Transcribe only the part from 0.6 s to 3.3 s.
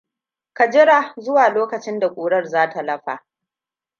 jira zuwa lokacin da ƙurar za ta lafa.